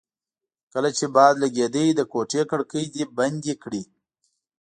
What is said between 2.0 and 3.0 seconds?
کوټې کړکۍ